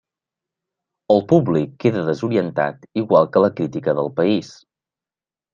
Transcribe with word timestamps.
El 1.15 1.21
públic 1.33 1.75
queda 1.85 2.03
desorientat 2.09 2.89
igual 3.03 3.31
que 3.37 3.47
la 3.47 3.53
crítica 3.61 3.97
del 4.01 4.13
país. 4.23 4.53